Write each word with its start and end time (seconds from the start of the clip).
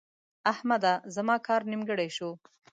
احمده! 0.51 0.93
زما 1.15 1.35
کار 1.47 1.61
نیمګړی 1.71 2.09
شو. 2.17 2.29